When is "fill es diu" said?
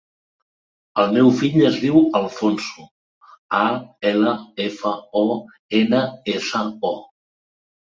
1.41-1.99